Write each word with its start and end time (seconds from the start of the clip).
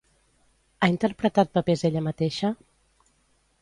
Ha 0.85 0.89
interpretat 0.93 1.53
papers 1.59 1.87
ella 1.91 2.05
mateixa? 2.09 2.55